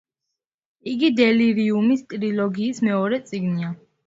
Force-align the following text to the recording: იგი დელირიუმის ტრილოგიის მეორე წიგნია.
იგი 0.91 1.11
დელირიუმის 1.19 2.01
ტრილოგიის 2.15 2.83
მეორე 2.89 3.23
წიგნია. 3.31 3.73